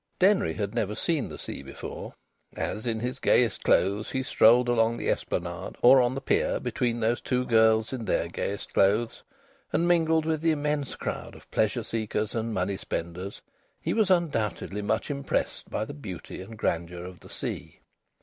[0.17, 2.15] Denry had never seen the sea before.
[2.57, 6.99] As, in his gayest clothes, he strolled along the esplanade or on the pier between
[6.99, 9.21] those two girls in their gayest clothes,
[9.71, 13.43] and mingled with the immense crowd of pleasure seekers and money spenders,
[13.79, 17.81] he was undoubtedly much impressed by the beauty and grandeur of the sea.